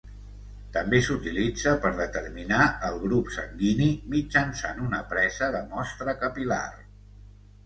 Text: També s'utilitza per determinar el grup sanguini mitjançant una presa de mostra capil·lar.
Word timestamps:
També 0.75 1.01
s'utilitza 1.07 1.73
per 1.83 1.91
determinar 1.99 2.61
el 2.87 2.97
grup 3.03 3.29
sanguini 3.35 3.91
mitjançant 4.15 4.83
una 4.87 5.03
presa 5.13 5.51
de 5.59 5.63
mostra 5.77 6.17
capil·lar. 6.25 6.65